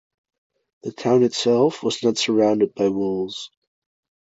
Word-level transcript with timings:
The 0.81 0.93
town 0.93 1.21
itself 1.21 1.83
was 1.83 2.01
not 2.01 2.17
surrounded 2.17 2.73
by 2.73 2.89
walls. 2.89 3.51